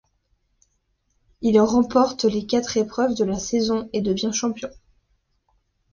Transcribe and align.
Il 1.41 1.59
remporte 1.61 2.23
les 2.25 2.47
quatre 2.47 2.75
épreuves 2.75 3.13
de 3.13 3.23
la 3.23 3.37
saison 3.37 3.87
et 3.93 4.01
devient 4.01 4.33
champion. 4.33 4.71